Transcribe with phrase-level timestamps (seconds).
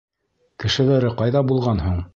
[0.63, 2.07] Кешеләре ҡайҙа булған һуң?